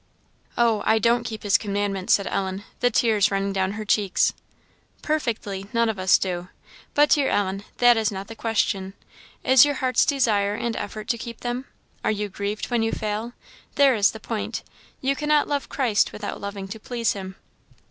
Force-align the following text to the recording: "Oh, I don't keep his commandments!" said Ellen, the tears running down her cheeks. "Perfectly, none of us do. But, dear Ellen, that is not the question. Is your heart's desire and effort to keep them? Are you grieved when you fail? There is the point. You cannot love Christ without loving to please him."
"Oh, 0.57 0.81
I 0.83 0.97
don't 0.97 1.25
keep 1.25 1.43
his 1.43 1.59
commandments!" 1.59 2.15
said 2.15 2.25
Ellen, 2.25 2.63
the 2.79 2.89
tears 2.89 3.29
running 3.29 3.53
down 3.53 3.73
her 3.73 3.85
cheeks. 3.85 4.33
"Perfectly, 5.03 5.67
none 5.73 5.89
of 5.89 5.99
us 5.99 6.17
do. 6.17 6.49
But, 6.95 7.11
dear 7.11 7.29
Ellen, 7.29 7.63
that 7.77 7.97
is 7.97 8.11
not 8.11 8.25
the 8.27 8.33
question. 8.35 8.95
Is 9.43 9.63
your 9.63 9.75
heart's 9.75 10.03
desire 10.03 10.55
and 10.55 10.75
effort 10.75 11.07
to 11.09 11.19
keep 11.19 11.41
them? 11.41 11.65
Are 12.03 12.09
you 12.09 12.29
grieved 12.29 12.71
when 12.71 12.81
you 12.81 12.91
fail? 12.91 13.33
There 13.75 13.93
is 13.93 14.09
the 14.09 14.19
point. 14.19 14.63
You 15.01 15.15
cannot 15.15 15.47
love 15.47 15.69
Christ 15.69 16.11
without 16.11 16.41
loving 16.41 16.67
to 16.69 16.79
please 16.79 17.13
him." 17.13 17.35